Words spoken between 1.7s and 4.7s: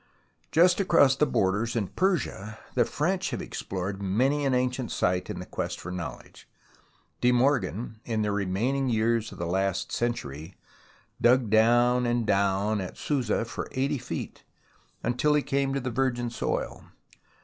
in Persia the French have explored many an